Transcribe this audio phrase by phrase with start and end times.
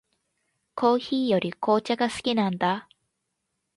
[0.73, 2.89] コーヒーより紅茶が好きなんだ。